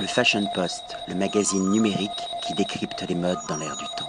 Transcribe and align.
Le 0.00 0.06
Fashion 0.06 0.44
Post, 0.54 0.96
le 1.08 1.16
magazine 1.16 1.72
numérique 1.72 2.10
qui 2.46 2.54
décrypte 2.54 3.04
les 3.08 3.16
modes 3.16 3.38
dans 3.48 3.56
l'air 3.56 3.76
du 3.76 3.84
temps. 3.96 4.08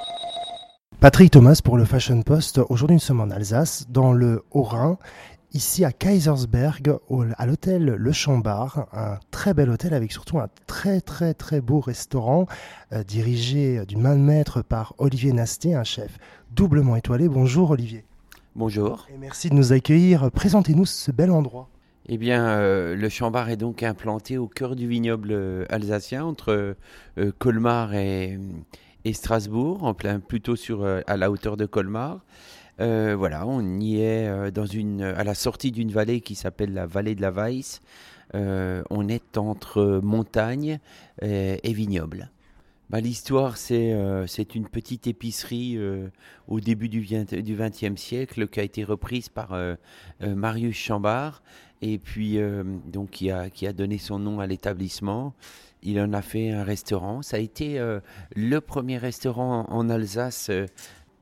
Patrick 0.99 1.31
Thomas 1.31 1.59
pour 1.63 1.77
le 1.77 1.85
Fashion 1.85 2.21
Post. 2.21 2.61
Aujourd'hui, 2.69 2.97
nous 2.97 3.01
sommes 3.01 3.21
en 3.21 3.31
Alsace, 3.31 3.87
dans 3.89 4.13
le 4.13 4.43
Haut-Rhin, 4.51 4.99
ici 5.51 5.83
à 5.83 5.91
Kaisersberg, 5.91 6.95
à 7.37 7.45
l'hôtel 7.47 7.85
Le 7.85 8.11
Chambard, 8.11 8.85
un 8.93 9.17
très 9.31 9.55
bel 9.55 9.71
hôtel 9.71 9.95
avec 9.95 10.11
surtout 10.11 10.37
un 10.37 10.47
très 10.67 11.01
très 11.01 11.33
très 11.33 11.59
beau 11.59 11.79
restaurant 11.79 12.45
euh, 12.93 13.03
dirigé 13.03 13.83
d'une 13.87 14.01
main 14.01 14.15
de 14.15 14.21
maître 14.21 14.61
par 14.61 14.93
Olivier 14.99 15.33
Nasté, 15.33 15.73
un 15.73 15.83
chef 15.83 16.19
doublement 16.51 16.97
étoilé. 16.97 17.27
Bonjour 17.27 17.71
Olivier. 17.71 18.05
Bonjour. 18.55 19.07
Et 19.11 19.17
merci 19.17 19.49
de 19.49 19.55
nous 19.55 19.73
accueillir. 19.73 20.29
Présentez-nous 20.29 20.85
ce 20.85 21.11
bel 21.11 21.31
endroit. 21.31 21.67
Eh 22.11 22.17
bien, 22.17 22.57
euh, 22.57 22.95
le 22.95 23.07
Chambard 23.07 23.51
est 23.51 23.55
donc 23.55 23.83
implanté 23.83 24.39
au 24.39 24.47
cœur 24.47 24.75
du 24.75 24.87
vignoble 24.87 25.29
euh, 25.31 25.65
alsacien, 25.69 26.25
entre 26.25 26.75
Colmar 27.37 27.93
et, 27.93 28.39
Strasbourg, 29.13 29.83
en 29.83 29.93
plein, 29.93 30.19
plutôt 30.19 30.55
sur, 30.55 30.81
euh, 30.81 31.01
à 31.05 31.17
la 31.17 31.29
hauteur 31.29 31.55
de 31.55 31.67
Colmar. 31.67 32.25
Euh, 32.81 33.15
voilà, 33.15 33.45
on 33.45 33.79
y 33.79 34.01
est 34.01 34.27
euh, 34.27 34.49
dans 34.49 34.65
une, 34.65 35.03
à 35.03 35.23
la 35.23 35.35
sortie 35.35 35.71
d'une 35.71 35.91
vallée 35.91 36.21
qui 36.21 36.33
s'appelle 36.33 36.73
la 36.73 36.87
vallée 36.87 37.13
de 37.13 37.21
la 37.21 37.29
Weiss. 37.29 37.79
on 38.33 39.07
est 39.07 39.37
entre 39.37 39.99
montagne 40.01 40.79
et 41.21 41.73
vignoble. 41.73 42.31
Bah, 42.89 42.99
L'histoire, 42.99 43.57
c'est 43.57 43.95
c'est 44.27 44.55
une 44.55 44.67
petite 44.67 45.07
épicerie 45.07 45.77
au 46.47 46.59
début 46.59 46.89
du 46.89 47.01
XXe 47.01 48.01
siècle 48.01 48.47
qui 48.47 48.59
a 48.59 48.63
été 48.63 48.83
reprise 48.83 49.29
par 49.29 49.55
Marius 50.21 50.75
Chambard 50.75 51.43
et 51.81 51.99
puis 51.99 52.39
qui 53.11 53.29
a, 53.31 53.73
donné 53.73 53.97
son 53.97 54.19
nom 54.19 54.39
à 54.39 54.47
l'établissement. 54.47 55.33
Il 55.81 55.99
en 55.99 56.11
a 56.13 56.21
fait 56.21 56.51
un 56.51 56.63
restaurant. 56.63 57.21
Ça 57.21 57.37
a 57.37 57.39
été 57.39 57.79
euh, 57.79 57.99
le 58.35 58.59
premier 58.59 58.97
restaurant 58.97 59.65
en, 59.69 59.89
Alsace 59.89 60.49
euh, 60.49 60.65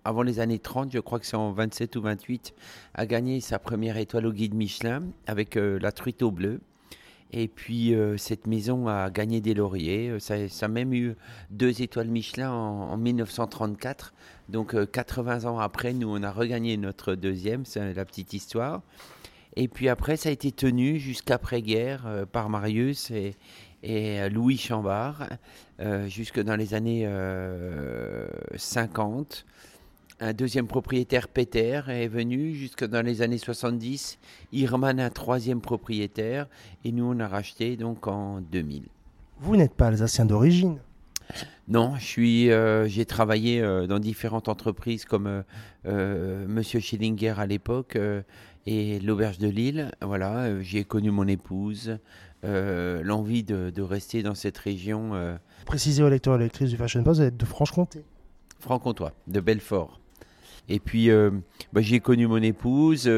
avant 0.04 0.24
les 0.24 0.40
années 0.40 0.60
30, 0.60 0.92
je 0.92 1.00
crois 1.00 1.20
que 1.20 1.26
c'est 1.26 1.36
en 1.36 1.52
27 1.52 1.96
ou 1.98 2.02
28, 2.02 2.54
a 2.94 3.06
gagné 3.06 3.42
sa 3.42 3.60
première 3.60 3.98
étoile 3.98 4.26
au 4.26 4.32
guide 4.32 4.54
Michelin 4.54 5.04
avec 5.28 5.58
euh, 5.58 5.78
la 5.80 5.92
truite 5.92 6.24
au 6.24 6.32
bleu. 6.32 6.62
Et 7.34 7.48
puis 7.48 7.94
cette 8.18 8.48
maison 8.48 8.88
a 8.88 9.10
gagné 9.10 9.42
des 9.42 9.54
lauriers. 9.54 10.18
Ça, 10.20 10.36
a 10.62 10.68
même 10.68 10.94
eu 10.94 11.16
deux 11.50 11.82
étoiles 11.82 12.08
Michelin 12.08 12.52
en, 12.52 12.96
1934. 12.98 14.14
Donc 14.50 14.76
80 14.92 15.46
ans 15.46 15.60
après, 15.60 15.94
nous 15.94 16.10
on 16.10 16.24
a 16.24 16.32
regagné 16.32 16.78
notre 16.78 17.16
deuxième. 17.16 17.66
C'est 17.66 17.94
la 17.94 18.06
petite 18.06 18.34
histoire. 18.34 18.82
Et 19.58 19.68
puis 19.68 19.90
après, 19.90 20.18
ça 20.18 20.30
a 20.30 20.32
été 20.32 20.52
tenu 20.52 21.00
jusqu'après-guerre 21.00 22.26
par 22.32 22.48
Marius 22.48 23.10
et, 23.10 23.36
euh, 23.84 24.30
Louis 24.30 24.58
Chambard, 24.58 25.28
euh, 25.80 26.08
jusque 26.08 26.40
dans 26.40 26.56
les 26.56 26.76
années 26.76 27.10
50. 28.56 29.46
Euh, 30.22 30.30
un 30.30 30.34
deuxième 30.34 30.68
propriétaire, 30.68 31.28
Peter, 31.28 31.82
est 31.88 32.08
venu 32.08 32.54
jusque 32.54 32.86
dans 32.86 33.06
les 33.06 33.22
années 33.22 33.38
70. 33.38 34.20
Irman, 34.52 35.00
un 35.00 35.10
troisième 35.10 35.62
propriétaire. 35.62 36.48
Et 36.84 36.92
nous, 36.92 37.06
on 37.06 37.20
a 37.20 37.28
racheté 37.28 37.78
donc 37.78 38.08
en 38.08 38.42
2000. 38.42 38.84
Vous 39.40 39.56
n'êtes 39.56 39.74
pas 39.74 39.88
alsacien 39.88 40.26
d'origine? 40.26 40.80
Non, 41.68 41.96
je 41.98 42.06
suis, 42.06 42.50
j'ai 42.90 43.06
travaillé 43.06 43.62
dans 43.88 44.00
différentes 44.00 44.48
entreprises 44.48 45.04
comme 45.04 45.44
Monsieur 45.84 46.80
Schillinger 46.80 47.34
à 47.38 47.46
l'époque 47.46 47.98
et 48.66 49.00
l'auberge 49.00 49.38
de 49.38 49.48
Lille. 49.50 49.92
Voilà, 50.02 50.62
j'ai 50.62 50.86
connu 50.86 51.12
mon 51.12 51.28
épouse, 51.28 51.98
euh, 52.44 53.02
l'envie 53.04 53.44
de, 53.44 53.82
rester 53.82 54.22
dans 54.22 54.36
cette 54.36 54.58
région. 54.58 55.16
Euh, 55.16 55.38
Précisez 55.66 56.04
aux 56.04 56.10
lecteurs 56.10 56.36
et 56.36 56.40
lectrices 56.40 56.70
du 56.70 56.78
Fashion 56.78 57.04
Post, 57.04 57.20
vous 57.20 57.26
êtes 57.26 57.38
de 57.38 57.46
Franche-Comté? 57.46 58.04
Franc-Comtois, 58.60 59.14
de 59.28 59.40
Belfort. 59.40 60.00
Et 60.70 60.80
puis, 60.80 61.10
euh, 61.10 61.32
bah, 61.74 61.82
j'ai 61.82 62.00
connu 62.00 62.28
mon 62.28 62.42
épouse, 62.42 63.10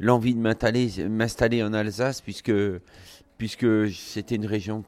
l'envie 0.00 0.34
de 0.34 1.08
m'installer 1.08 1.62
en 1.62 1.72
Alsace, 1.72 2.22
puisque, 2.22 2.52
c'était 3.92 4.36
une 4.36 4.46
région 4.46 4.82
que 4.82 4.86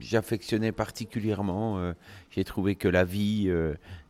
j'affectionnais 0.00 0.72
particulièrement. 0.72 1.92
j'ai 2.30 2.44
trouvé 2.44 2.74
que 2.74 2.88
la 2.88 3.04
vie, 3.04 3.50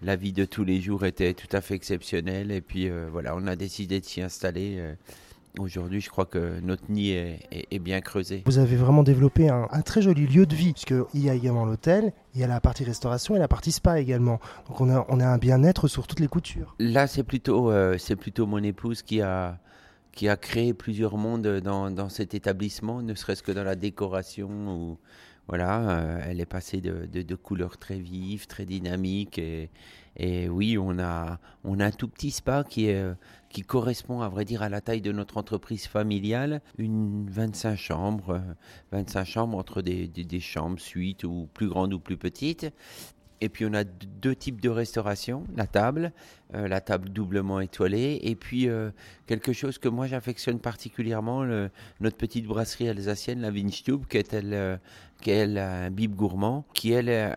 la 0.03 0.17
vie 0.17 0.33
de 0.33 0.45
tous 0.45 0.65
les 0.65 0.81
jours 0.81 1.05
était 1.05 1.35
tout 1.35 1.55
à 1.57 1.61
fait 1.61 1.75
exceptionnelle. 1.75 2.51
Et 2.51 2.61
puis, 2.61 2.89
voilà, 3.11 3.35
on 3.37 3.47
a 3.47 3.57
décidé 3.57 4.01
de 4.01 4.05
s'y 4.05 4.23
installer. 4.23 4.81
Aujourd'hui, 5.61 6.01
je 6.01 6.11
crois 6.11 6.27
que 6.27 6.59
notre 6.61 6.91
nid 6.91 7.11
est, 7.11 7.79
bien 7.79 8.01
creusé. 8.01 8.43
Vous 8.45 8.59
avez 8.59 8.75
vraiment 8.75 9.05
développé 9.05 9.49
un, 9.49 9.69
très 9.83 10.03
joli 10.03 10.27
lieu 10.27 10.47
de 10.47 10.55
vie, 10.55 10.73
puisqu'il 10.73 11.21
y 11.21 11.31
a 11.31 11.35
également 11.35 11.65
l'hôtel, 11.65 12.13
il 12.35 12.41
y 12.41 12.45
a 12.45 12.49
la 12.49 12.61
partie 12.61 12.83
restauration 12.83 13.37
et 13.37 13.39
la 13.39 13.47
partie 13.47 13.71
spa 13.71 14.01
également. 14.01 14.41
Donc 14.67 14.81
on 14.81 14.91
a, 14.91 15.07
on 15.09 15.21
a 15.21 15.27
un 15.27 15.39
bien-être 15.39 15.87
sur 15.87 16.09
toutes 16.09 16.19
les 16.19 16.27
coutures. 16.27 16.75
Là, 16.81 17.07
c'est 17.07 17.23
plutôt, 17.23 17.71
euh, 17.71 17.97
c'est 17.99 18.17
plutôt 18.17 18.47
mon 18.47 18.63
épouse 18.65 19.03
qui 19.03 19.21
a, 19.21 19.61
qui 20.11 20.29
a 20.29 20.37
créé 20.37 20.75
plusieurs 20.75 21.17
mondes 21.17 21.47
dans, 21.47 21.89
dans 21.91 22.09
cet 22.09 22.35
établissement, 22.35 23.01
ne 23.03 23.15
serait-ce 23.15 23.45
que 23.45 23.53
dans 23.53 23.65
la 23.65 23.77
décoration. 23.77 24.49
Ou, 24.49 24.99
voilà, 25.47 25.91
euh, 25.91 26.21
elle 26.27 26.41
est 26.41 26.47
passée 26.47 26.81
de, 26.81 27.07
de, 27.07 27.23
de, 27.23 27.35
couleurs 27.35 27.77
très 27.77 27.99
vives, 27.99 28.47
très 28.47 28.65
dynamiques 28.65 29.39
et, 29.39 29.69
et 30.17 30.49
oui, 30.49 30.79
on 30.79 30.99
a, 30.99 31.39
on 31.65 31.81
a 31.81 31.87
un 31.87 31.91
tout 31.91 32.09
petit 32.09 32.31
spa 32.31 32.65
qui, 32.65 32.87
est, 32.87 33.05
qui 33.55 33.63
correspond, 33.63 34.21
à 34.21 34.29
vrai 34.29 34.45
dire, 34.45 34.63
à 34.63 34.69
la 34.69 34.81
taille 34.81 35.01
de 35.01 35.13
notre 35.13 35.37
entreprise 35.37 35.87
familiale. 35.87 36.61
Une 36.77 37.31
25 37.31 37.77
chambres, 37.77 38.43
25 38.91 39.25
chambres 39.25 39.57
entre 39.57 39.81
des, 39.81 40.41
chambres, 40.41 40.81
suites 40.81 41.23
ou 41.23 41.49
plus 41.55 41.69
grandes 41.69 41.95
ou 41.95 42.01
plus 42.01 42.17
petites. 42.17 42.67
Et 43.41 43.49
puis 43.49 43.65
on 43.65 43.73
a 43.73 43.85
deux 43.85 44.35
types 44.35 44.61
de 44.61 44.69
restauration, 44.69 45.45
la 45.55 45.69
table, 45.69 46.13
euh, 46.55 46.67
la 46.67 46.81
table 46.81 47.11
doublement 47.11 47.61
étoilée, 47.61 48.19
et 48.23 48.35
puis 48.35 48.69
euh, 48.69 48.91
quelque 49.27 49.53
chose 49.53 49.79
que 49.79 49.89
moi 49.89 50.07
j'affectionne 50.07 50.59
particulièrement, 50.59 51.45
notre 52.01 52.17
petite 52.17 52.47
brasserie 52.47 52.89
alsacienne, 52.89 53.41
la 53.41 53.51
Winstube, 53.51 54.07
qui 54.07 54.17
est, 54.17 54.33
elle, 54.33 54.55
euh, 54.55 54.77
qui 55.21 55.31
est 55.31 55.59
un 55.59 55.91
bib 55.91 56.15
gourmand, 56.15 56.65
qui 56.75 56.93
elle 56.93 57.37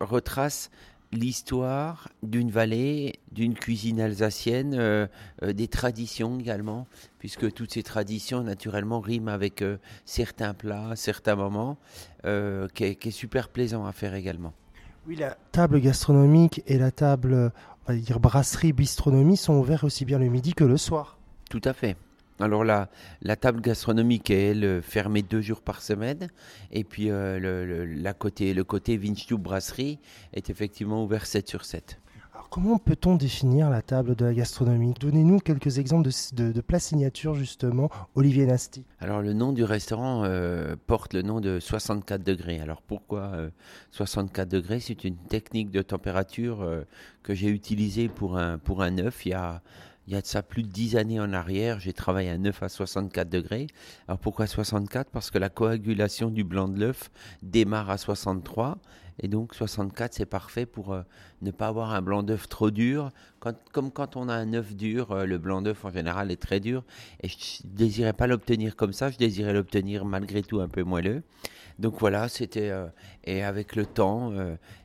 retrace 0.00 0.70
l'histoire 1.12 2.08
d'une 2.22 2.50
vallée, 2.50 3.20
d'une 3.32 3.54
cuisine 3.54 4.00
alsacienne, 4.00 4.74
euh, 4.74 5.06
euh, 5.42 5.52
des 5.52 5.68
traditions 5.68 6.38
également, 6.38 6.86
puisque 7.18 7.52
toutes 7.52 7.72
ces 7.72 7.82
traditions 7.82 8.42
naturellement 8.42 9.00
riment 9.00 9.28
avec 9.28 9.62
euh, 9.62 9.78
certains 10.04 10.54
plats, 10.54 10.96
certains 10.96 11.36
moments, 11.36 11.78
qui 12.74 12.84
est, 12.84 13.10
super 13.10 13.48
plaisant 13.48 13.86
à 13.86 13.92
faire 13.92 14.14
également. 14.14 14.52
Oui, 15.06 15.14
la 15.14 15.36
table 15.52 15.80
gastronomique 15.80 16.60
et 16.66 16.76
la 16.76 16.90
table, 16.90 17.52
on 17.86 17.92
va 17.92 17.96
dire 17.96 18.18
brasserie, 18.18 18.72
bistronomie 18.72 19.36
sont 19.36 19.54
ouverts 19.54 19.84
aussi 19.84 20.04
bien 20.04 20.18
le 20.18 20.28
midi 20.28 20.52
que 20.52 20.64
le 20.64 20.76
soir. 20.76 21.18
Tout 21.48 21.60
à 21.64 21.72
fait. 21.72 21.96
Alors 22.38 22.64
la, 22.64 22.90
la 23.22 23.36
table 23.36 23.60
gastronomique 23.62 24.30
est 24.30 24.50
elle, 24.50 24.82
fermée 24.82 25.22
deux 25.22 25.40
jours 25.40 25.62
par 25.62 25.80
semaine 25.80 26.28
et 26.70 26.84
puis 26.84 27.10
euh, 27.10 27.38
le, 27.38 27.84
la 27.86 28.12
côté, 28.12 28.52
le 28.52 28.64
côté 28.64 29.00
brasserie 29.32 29.98
est 30.34 30.50
effectivement 30.50 31.02
ouvert 31.02 31.24
7 31.24 31.48
sur 31.48 31.64
7. 31.64 31.98
Alors 32.34 32.50
comment 32.50 32.76
peut-on 32.76 33.14
définir 33.14 33.70
la 33.70 33.80
table 33.80 34.14
de 34.14 34.26
la 34.26 34.34
gastronomie? 34.34 34.92
Donnez-nous 35.00 35.38
quelques 35.38 35.78
exemples 35.78 36.10
de, 36.34 36.52
de, 36.52 36.60
plats 36.60 36.78
signature 36.78 37.34
justement, 37.34 37.88
Olivier 38.14 38.44
Nasty. 38.44 38.84
Alors 39.00 39.22
le 39.22 39.32
nom 39.32 39.52
du 39.52 39.64
restaurant 39.64 40.24
euh, 40.24 40.76
porte 40.86 41.14
le 41.14 41.22
nom 41.22 41.40
de 41.40 41.58
64 41.58 42.22
degrés. 42.22 42.60
Alors 42.60 42.82
pourquoi 42.82 43.32
64 43.92 44.46
euh, 44.52 44.60
degrés? 44.60 44.80
C'est 44.80 45.04
une 45.04 45.16
technique 45.16 45.70
de 45.70 45.80
température 45.80 46.68
que 47.22 47.34
j'ai 47.34 47.48
utilisée 47.48 48.08
pour 48.08 48.36
un, 48.36 48.58
pour 48.58 48.82
un 48.82 48.98
œuf 48.98 49.24
il 49.24 49.30
y 49.30 49.32
a 49.32 49.62
il 50.06 50.12
y 50.12 50.16
a 50.16 50.20
de 50.20 50.26
ça 50.26 50.42
plus 50.42 50.62
de 50.62 50.68
10 50.68 50.96
années 50.96 51.20
en 51.20 51.32
arrière, 51.32 51.80
j'ai 51.80 51.92
travaillé 51.92 52.30
à 52.30 52.38
9 52.38 52.62
à 52.62 52.68
64 52.68 53.28
degrés. 53.28 53.66
Alors 54.06 54.18
pourquoi 54.18 54.46
64 54.46 55.10
Parce 55.10 55.30
que 55.30 55.38
la 55.38 55.48
coagulation 55.48 56.30
du 56.30 56.44
blanc 56.44 56.68
de 56.68 56.78
l'œuf 56.78 57.10
démarre 57.42 57.90
à 57.90 57.98
63. 57.98 58.78
Et 59.22 59.28
donc 59.28 59.54
64, 59.54 60.14
c'est 60.14 60.26
parfait 60.26 60.66
pour 60.66 60.92
euh, 60.92 61.02
ne 61.42 61.50
pas 61.50 61.68
avoir 61.68 61.92
un 61.92 62.02
blanc 62.02 62.22
d'œuf 62.22 62.48
trop 62.48 62.70
dur. 62.70 63.10
comme 63.72 63.90
quand 63.90 64.16
on 64.16 64.28
a 64.28 64.34
un 64.34 64.52
œuf 64.52 64.74
dur, 64.74 65.12
euh, 65.12 65.24
le 65.24 65.38
blanc 65.38 65.62
d'œuf 65.62 65.84
en 65.84 65.90
général 65.90 66.30
est 66.30 66.40
très 66.40 66.60
dur. 66.60 66.84
Et 67.22 67.28
je 67.28 67.66
ne 67.66 67.76
désirais 67.76 68.12
pas 68.12 68.26
l'obtenir 68.26 68.76
comme 68.76 68.92
ça, 68.92 69.10
je 69.10 69.16
désirais 69.16 69.54
l'obtenir 69.54 70.04
malgré 70.04 70.42
tout 70.42 70.60
un 70.60 70.68
peu 70.68 70.82
moelleux. 70.82 71.22
Donc 71.78 71.98
voilà, 71.98 72.28
c'était... 72.28 72.70
Euh, 72.70 72.86
et 73.24 73.42
avec 73.42 73.74
le 73.74 73.86
temps, 73.86 74.32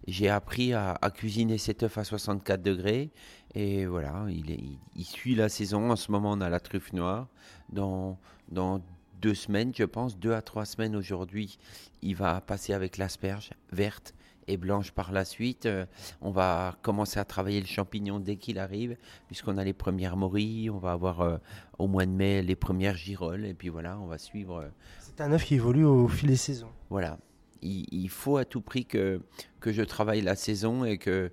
j'ai 0.08 0.28
appris 0.28 0.74
à, 0.74 0.98
à, 1.00 1.12
cuisiner 1.12 1.60
cet 1.60 1.84
œuf 1.84 1.98
à 1.98 2.04
64 2.04 2.64
degrés. 2.64 3.12
Et 3.54 3.86
voilà, 3.86 4.26
il, 4.30 4.78
il, 4.96 5.06
suit 5.06 5.36
la 5.36 5.50
saison. 5.50 5.92
En 5.92 5.96
ce 5.96 6.12
moment, 6.12 6.32
on 6.32 6.42
a 6.42 6.50
la 6.50 6.60
truffe 6.60 6.94
noire. 6.94 7.28
Dans, 7.70 8.18
dans 8.50 8.82
deux 9.22 9.36
semaines, 9.36 9.72
je 9.76 9.84
pense, 9.84 10.18
deux 10.18 10.34
à 10.34 10.42
trois 10.42 10.66
semaines 10.66 10.96
aujourd'hui, 10.96 11.58
il 12.02 12.16
va 12.16 12.42
passer 12.42 12.74
avec 12.74 12.98
l'asperge 12.98 13.52
verte 13.72 14.14
et 14.48 14.58
blanche 14.58 14.92
par 14.92 15.12
la 15.12 15.26
suite. 15.26 15.66
Euh, 15.66 15.86
on 16.22 16.32
va 16.32 16.76
commencer 16.82 17.20
à 17.20 17.26
travailler 17.26 17.60
le 17.60 17.68
champignon 17.68 18.20
dès 18.20 18.38
qu'il 18.38 18.58
arrive, 18.58 18.98
puisqu'on 19.28 19.58
a 19.58 19.64
les 19.64 19.74
premières 19.74 20.18
morilles. 20.18 20.70
On 20.70 20.80
va 20.80 20.94
avoir 20.94 21.22
euh, 21.22 21.38
au 21.78 21.88
mois 21.88 22.06
de 22.06 22.12
mai 22.12 22.42
les 22.42 22.56
premières 22.56 22.98
girolles. 22.98 23.46
Et 23.46 23.54
puis 23.54 23.70
voilà, 23.70 24.00
on 24.00 24.08
va 24.08 24.18
suivre. 24.18 24.62
Euh, 24.62 24.70
C'est 25.00 25.22
un 25.22 25.32
œuf 25.32 25.46
qui 25.46 25.56
évolue 25.56 25.86
au 25.86 26.08
fil 26.08 26.30
des 26.30 26.36
saisons. 26.36 26.72
Voilà. 26.90 27.18
il, 27.62 28.10
faut 28.10 28.38
à 28.38 28.46
tout 28.46 28.62
prix 28.62 28.86
que, 28.86 29.22
que 29.60 29.72
je 29.72 29.84
travaille 29.84 30.22
la 30.22 30.36
saison 30.36 30.84
et 30.84 30.98
que, 30.98 31.30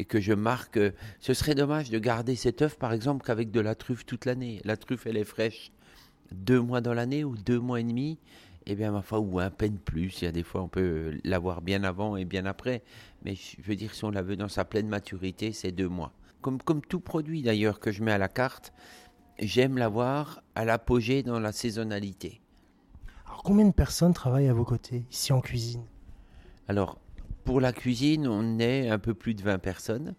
et 0.00 0.04
que 0.06 0.18
je 0.18 0.32
marque. 0.32 0.78
Ce 1.20 1.34
serait 1.34 1.54
dommage 1.54 1.90
de 1.90 1.98
garder 1.98 2.34
cet 2.34 2.62
œuf, 2.62 2.78
par 2.78 2.92
exemple, 2.92 3.24
qu'avec 3.24 3.50
de 3.50 3.60
la 3.60 3.74
truffe 3.74 4.06
toute 4.06 4.24
l'année. 4.24 4.60
La 4.64 4.76
truffe, 4.76 5.06
elle 5.06 5.18
est 5.18 5.24
fraîche 5.24 5.72
deux 6.32 6.60
mois 6.60 6.80
dans 6.80 6.94
l'année 6.94 7.22
ou 7.22 7.36
deux 7.36 7.60
mois 7.60 7.80
et 7.80 7.84
demi. 7.84 8.18
Eh 8.66 8.74
bien, 8.74 8.92
ma 8.92 9.02
foi, 9.02 9.20
ou 9.20 9.38
un 9.40 9.50
peine 9.50 9.78
plus. 9.78 10.22
Il 10.22 10.24
y 10.24 10.28
a 10.28 10.32
des 10.32 10.42
fois, 10.42 10.62
on 10.62 10.68
peut 10.68 11.18
l'avoir 11.24 11.60
bien 11.60 11.84
avant 11.84 12.16
et 12.16 12.24
bien 12.24 12.46
après. 12.46 12.82
Mais 13.24 13.34
je 13.34 13.60
veux 13.62 13.76
dire, 13.76 13.94
si 13.94 14.04
on 14.04 14.10
la 14.10 14.22
veut 14.22 14.36
dans 14.36 14.48
sa 14.48 14.64
pleine 14.64 14.88
maturité, 14.88 15.52
c'est 15.52 15.72
deux 15.72 15.88
mois. 15.88 16.12
Comme, 16.40 16.62
comme 16.62 16.80
tout 16.80 17.00
produit 17.00 17.42
d'ailleurs 17.42 17.78
que 17.78 17.92
je 17.92 18.02
mets 18.02 18.12
à 18.12 18.18
la 18.18 18.28
carte, 18.28 18.72
j'aime 19.38 19.76
l'avoir 19.76 20.42
à 20.54 20.64
l'apogée 20.64 21.22
dans 21.22 21.40
la 21.40 21.52
saisonnalité. 21.52 22.40
Alors, 23.26 23.42
combien 23.42 23.66
de 23.66 23.72
personnes 23.72 24.14
travaillent 24.14 24.48
à 24.48 24.54
vos 24.54 24.64
côtés, 24.64 25.04
ici 25.10 25.32
en 25.34 25.40
cuisine? 25.40 25.84
Alors, 26.68 26.98
pour 27.44 27.60
la 27.60 27.72
cuisine, 27.72 28.26
on 28.26 28.58
est 28.58 28.88
un 28.88 28.98
peu 28.98 29.14
plus 29.14 29.34
de 29.34 29.42
20 29.42 29.58
personnes. 29.58 30.14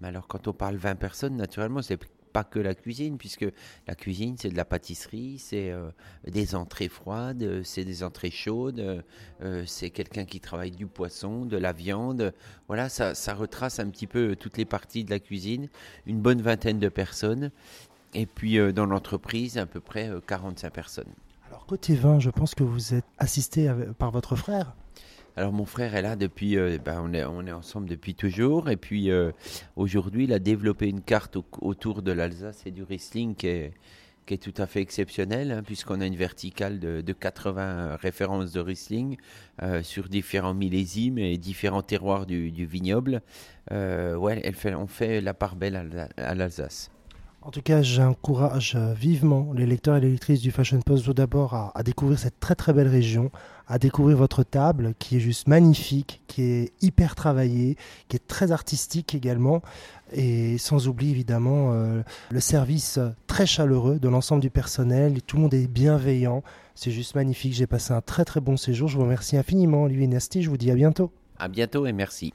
Mais 0.00 0.08
alors, 0.08 0.26
quand 0.26 0.48
on 0.48 0.52
parle 0.52 0.76
20 0.76 0.94
personnes, 0.96 1.36
naturellement, 1.36 1.82
c'est 1.82 1.98
pas 2.32 2.44
que 2.44 2.58
la 2.58 2.74
cuisine, 2.74 3.18
puisque 3.18 3.46
la 3.86 3.94
cuisine, 3.94 4.36
c'est 4.38 4.50
de 4.50 4.56
la 4.56 4.64
pâtisserie, 4.64 5.38
c'est 5.38 5.70
euh, 5.70 5.90
des 6.26 6.54
entrées 6.54 6.88
froides, 6.88 7.62
c'est 7.64 7.84
des 7.84 8.02
entrées 8.02 8.30
chaudes, 8.30 9.02
euh, 9.42 9.64
c'est 9.66 9.90
quelqu'un 9.90 10.24
qui 10.24 10.40
travaille 10.40 10.70
du 10.70 10.86
poisson, 10.86 11.44
de 11.44 11.56
la 11.56 11.72
viande. 11.72 12.32
Voilà, 12.68 12.88
ça, 12.88 13.14
ça, 13.14 13.34
retrace 13.34 13.80
un 13.80 13.90
petit 13.90 14.06
peu 14.06 14.36
toutes 14.36 14.56
les 14.56 14.64
parties 14.64 15.04
de 15.04 15.10
la 15.10 15.18
cuisine, 15.18 15.68
une 16.06 16.20
bonne 16.20 16.40
vingtaine 16.40 16.78
de 16.78 16.88
personnes. 16.88 17.50
Et 18.14 18.26
puis 18.26 18.58
euh, 18.58 18.72
dans 18.72 18.86
l'entreprise, 18.86 19.58
à 19.58 19.66
peu 19.66 19.80
près 19.80 20.10
45 20.26 20.72
personnes. 20.72 21.12
Alors 21.48 21.66
côté 21.66 21.94
vin, 21.94 22.20
je 22.20 22.30
pense 22.30 22.54
que 22.54 22.62
vous 22.62 22.94
êtes 22.94 23.04
assisté 23.18 23.72
par 23.98 24.12
votre 24.12 24.36
frère 24.36 24.74
alors 25.36 25.52
mon 25.52 25.64
frère 25.64 25.94
est 25.94 26.02
là 26.02 26.16
depuis, 26.16 26.56
euh, 26.56 26.78
ben, 26.84 27.00
on, 27.02 27.46
est, 27.46 27.52
ensemble 27.52 27.88
depuis 27.88 28.14
toujours. 28.14 28.68
Et 28.70 28.76
puis 28.76 29.10
euh, 29.10 29.32
aujourd'hui, 29.76 30.24
il 30.24 30.32
a 30.32 30.38
développé 30.38 30.88
une 30.88 31.02
carte 31.02 31.36
autour 31.60 32.02
de 32.02 32.12
l'Alsace 32.12 32.62
et 32.66 32.70
du 32.70 32.82
Riesling 32.82 33.34
qui 33.34 33.46
est, 33.46 33.72
tout 34.40 34.54
à 34.58 34.66
fait 34.66 34.80
exceptionnelle, 34.80 35.50
hein, 35.50 35.62
puisqu'on 35.64 36.00
a 36.00 36.06
une 36.06 36.14
verticale 36.14 36.78
de, 36.78 37.00
de 37.00 37.12
80 37.12 37.96
références 37.96 38.52
de 38.52 38.60
Riesling 38.60 39.16
euh, 39.60 39.82
sur 39.82 40.08
différents 40.08 40.54
millésimes 40.54 41.18
et 41.18 41.36
différents 41.36 41.82
terroirs 41.82 42.26
du, 42.26 42.64
vignoble. 42.64 43.22
ouais, 43.72 44.52
on 44.66 44.86
fait 44.86 45.20
la 45.20 45.34
part 45.34 45.56
belle 45.56 46.08
à 46.16 46.34
l'Alsace. 46.36 46.92
En 47.42 47.50
tout 47.50 47.62
cas, 47.62 47.80
j'encourage 47.80 48.76
vivement 48.76 49.52
les 49.54 49.64
lecteurs 49.64 49.96
et 49.96 50.00
les 50.00 50.10
lectrices 50.10 50.42
du 50.42 50.50
Fashion 50.50 50.78
Post 50.82 51.06
tout 51.06 51.14
d'abord 51.14 51.54
à, 51.74 51.82
découvrir 51.82 52.18
cette 52.18 52.38
très 52.38 52.54
très 52.54 52.74
belle 52.74 52.86
région, 52.86 53.30
à 53.66 53.78
découvrir 53.78 54.18
votre 54.18 54.42
table 54.42 54.92
qui 54.98 55.16
est 55.16 55.20
juste 55.20 55.48
magnifique, 55.48 56.20
qui 56.26 56.42
est 56.42 56.72
hyper 56.82 57.14
travaillée, 57.14 57.76
qui 58.08 58.16
est 58.16 58.26
très 58.26 58.52
artistique 58.52 59.14
également, 59.14 59.62
et 60.12 60.58
sans 60.58 60.86
oublier 60.86 61.12
évidemment 61.12 61.72
euh, 61.72 62.02
le 62.30 62.40
service 62.40 62.98
très 63.26 63.46
chaleureux 63.46 63.98
de 63.98 64.08
l'ensemble 64.08 64.42
du 64.42 64.50
personnel. 64.50 65.22
Tout 65.22 65.36
le 65.36 65.42
monde 65.42 65.54
est 65.54 65.66
bienveillant, 65.66 66.42
c'est 66.74 66.90
juste 66.90 67.14
magnifique. 67.14 67.54
J'ai 67.54 67.66
passé 67.66 67.94
un 67.94 68.02
très 68.02 68.26
très 68.26 68.40
bon 68.40 68.58
séjour. 68.58 68.88
Je 68.88 68.98
vous 68.98 69.04
remercie 69.04 69.38
infiniment, 69.38 69.84
Olivier 69.84 70.08
Nasty. 70.08 70.42
Je 70.42 70.50
vous 70.50 70.58
dis 70.58 70.70
à 70.70 70.74
bientôt. 70.74 71.10
À 71.38 71.48
bientôt 71.48 71.86
et 71.86 71.92
merci. 71.92 72.34